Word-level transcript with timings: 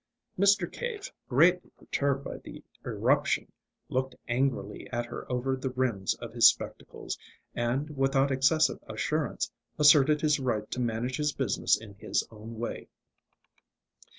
Mr. 0.35 0.65
Cave, 0.71 1.11
greatly 1.29 1.69
perturbed 1.77 2.23
by 2.23 2.37
the 2.39 2.63
irruption, 2.83 3.51
looked 3.87 4.15
angrily 4.27 4.89
at 4.89 5.05
her 5.05 5.31
over 5.31 5.55
the 5.55 5.69
rims 5.69 6.15
of 6.15 6.33
his 6.33 6.47
spectacles, 6.47 7.19
and, 7.53 7.95
without 7.95 8.31
excessive 8.31 8.79
assurance, 8.89 9.51
asserted 9.77 10.19
his 10.19 10.39
right 10.39 10.71
to 10.71 10.79
manage 10.81 11.17
his 11.17 11.33
business 11.33 11.79
in 11.79 11.93
his 11.99 12.27
own 12.31 12.57
way. 12.57 12.87